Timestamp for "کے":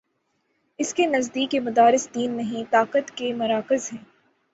0.93-1.05, 3.17-3.33